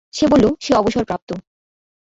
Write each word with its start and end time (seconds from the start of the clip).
সে 0.13 0.25
বলল 0.27 0.45
সে 0.59 0.71
অবসরপ্রাপ্ত। 0.75 1.29